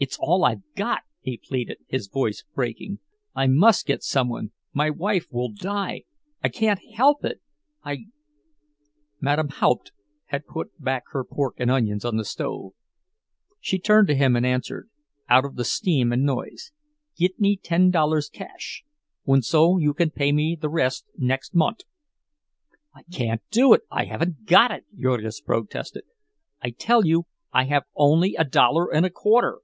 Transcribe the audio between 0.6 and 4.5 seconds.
got," he pleaded, his voice breaking. "I must get some